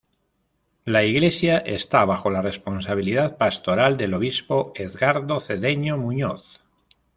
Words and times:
La 0.83 1.03
iglesia 1.03 1.59
esta 1.59 2.03
bajo 2.05 2.31
la 2.31 2.41
responsabilidad 2.41 3.37
pastoral 3.37 3.97
del 3.97 4.15
obispo 4.15 4.73
Edgardo 4.75 5.39
Cedeño 5.39 5.95
Muñoz. 5.99 6.43